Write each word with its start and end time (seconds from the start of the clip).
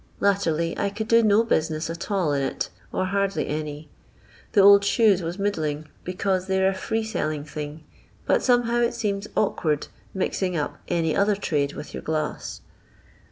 Latterly 0.19 0.75
I 0.79 0.89
could 0.89 1.07
do 1.07 1.21
no 1.21 1.45
busi 1.45 1.69
ness 1.69 1.87
at 1.87 2.09
all 2.09 2.33
in 2.33 2.41
it, 2.41 2.69
or 2.91 3.05
hardly 3.05 3.45
any. 3.45 3.87
The 4.53 4.61
old 4.61 4.83
shoes 4.83 5.21
was 5.21 5.37
middling, 5.37 5.89
because 6.03 6.47
they're 6.47 6.67
a 6.67 6.73
free 6.73 7.03
selling 7.03 7.43
thing, 7.43 7.83
but 8.25 8.41
somehow 8.41 8.81
it 8.81 8.95
seems 8.95 9.27
awkward 9.37 9.89
mixing 10.11 10.57
up 10.57 10.79
any 10.87 11.15
other 11.15 11.35
trade 11.35 11.73
with 11.73 11.93
your 11.93 12.01
glass." 12.01 12.61